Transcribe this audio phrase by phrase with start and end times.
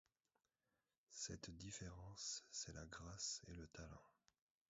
[1.11, 4.01] Cette différence, c'est la grâce et le talent.